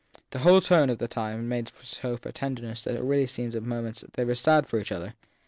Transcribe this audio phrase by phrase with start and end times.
[0.31, 3.57] The whole tone of the time made so for tenderness that it really seemed as
[3.57, 5.13] if at moments they were sad for each other.